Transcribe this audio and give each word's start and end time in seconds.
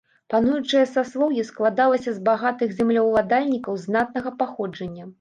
Пануючае 0.33 0.81
саслоўе 0.93 1.43
складалася 1.51 2.11
з 2.17 2.23
багатых 2.31 2.75
землеўладальнікаў 2.81 3.73
знатнага 3.87 4.39
паходжання. 4.45 5.03